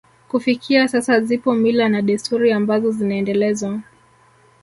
Kufikia 0.27 0.87
sasa 0.87 1.21
zipo 1.21 1.53
mila 1.53 1.89
na 1.89 2.01
desturi 2.01 2.51
ambazo 2.51 2.91
zinaendelezwa 2.91 3.79